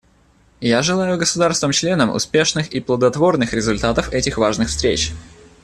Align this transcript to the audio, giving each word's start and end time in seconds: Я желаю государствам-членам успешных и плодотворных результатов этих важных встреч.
Я 0.61 0.81
желаю 0.81 1.19
государствам-членам 1.19 2.09
успешных 2.09 2.69
и 2.73 2.79
плодотворных 2.79 3.53
результатов 3.53 4.11
этих 4.11 4.39
важных 4.39 4.69
встреч. 4.69 5.11